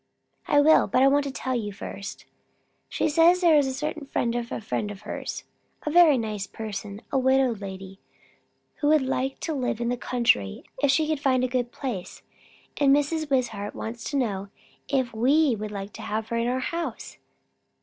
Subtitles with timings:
[0.47, 2.25] "I will; but I want to tell you first.
[2.89, 5.43] She says there is a certain friend of a friend of hers
[5.85, 7.99] a very nice person, a widow lady,
[8.77, 12.23] who would like to live in the country if she could find a good place;
[12.77, 13.29] and Mrs.
[13.29, 14.47] Wishart wants to know,
[14.87, 17.19] if we would like to have her in our house."